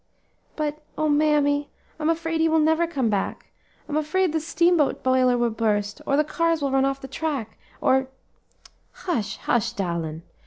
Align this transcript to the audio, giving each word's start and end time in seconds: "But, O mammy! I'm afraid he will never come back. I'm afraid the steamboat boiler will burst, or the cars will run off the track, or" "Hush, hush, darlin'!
"But, 0.55 0.81
O 0.97 1.07
mammy! 1.07 1.69
I'm 1.99 2.09
afraid 2.09 2.41
he 2.41 2.49
will 2.49 2.57
never 2.57 2.87
come 2.87 3.11
back. 3.11 3.51
I'm 3.87 3.95
afraid 3.95 4.33
the 4.33 4.39
steamboat 4.39 5.03
boiler 5.03 5.37
will 5.37 5.51
burst, 5.51 6.01
or 6.07 6.17
the 6.17 6.23
cars 6.23 6.59
will 6.59 6.71
run 6.71 6.85
off 6.85 7.01
the 7.01 7.07
track, 7.07 7.59
or" 7.81 8.07
"Hush, 9.05 9.37
hush, 9.37 9.73
darlin'! 9.73 10.23